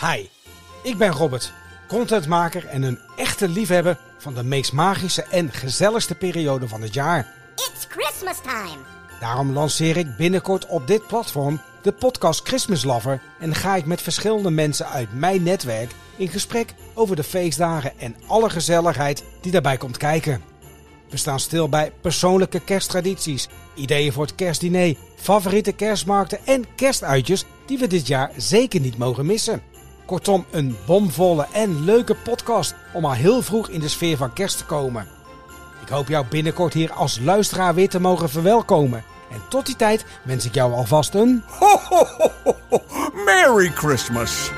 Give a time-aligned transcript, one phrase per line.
[0.00, 0.28] Hi,
[0.82, 1.52] ik ben Robert,
[1.88, 7.26] contentmaker en een echte liefhebber van de meest magische en gezelligste periode van het jaar.
[7.54, 8.82] It's Christmas time.
[9.20, 14.02] Daarom lanceer ik binnenkort op dit platform de podcast Christmas Lover en ga ik met
[14.02, 19.76] verschillende mensen uit mijn netwerk in gesprek over de feestdagen en alle gezelligheid die daarbij
[19.76, 20.42] komt kijken.
[21.10, 27.78] We staan stil bij persoonlijke kersttradities, ideeën voor het kerstdiner, favoriete kerstmarkten en kerstuitjes die
[27.78, 29.69] we dit jaar zeker niet mogen missen.
[30.10, 34.58] Kortom, een bomvolle en leuke podcast om al heel vroeg in de sfeer van kerst
[34.58, 35.06] te komen.
[35.82, 39.04] Ik hoop jou binnenkort hier als luisteraar weer te mogen verwelkomen.
[39.30, 42.06] En tot die tijd wens ik jou alvast een Ho, ho,
[42.44, 42.80] ho.
[43.24, 44.50] Merry Christmas.